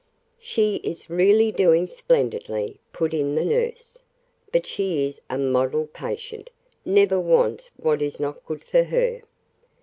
"She 0.39 0.77
is 0.77 1.11
really 1.11 1.51
doing 1.51 1.85
splendidly," 1.85 2.79
put 2.91 3.13
in 3.13 3.35
the 3.35 3.45
nurse. 3.45 3.99
"But 4.51 4.65
she 4.65 5.05
is 5.05 5.21
a 5.29 5.37
model 5.37 5.85
patient 5.85 6.49
never 6.83 7.19
wants 7.19 7.69
what 7.77 8.01
is 8.01 8.19
not 8.19 8.43
good 8.43 8.63
for 8.63 8.81
her." 8.85 9.21